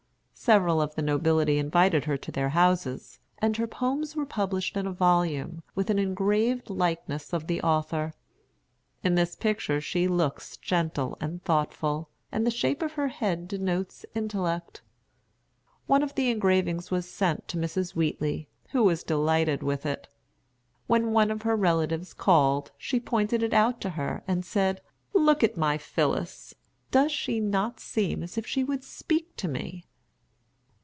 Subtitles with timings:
[0.43, 4.87] Several of the nobility invited her to their houses; and her poems were published in
[4.87, 8.15] a volume, with an engraved likeness of the author.
[9.03, 14.03] In this picture she looks gentle and thoughtful, and the shape of her head denotes
[14.15, 14.81] intellect.
[15.85, 17.91] One of the engravings was sent to Mrs.
[17.93, 20.07] Wheatley, who was delighted with it.
[20.87, 24.81] When one of her relatives called, she pointed it out to her, and said,
[25.13, 26.55] "Look at my Phillis!
[26.89, 29.85] Does she not seem as if she would speak to me?"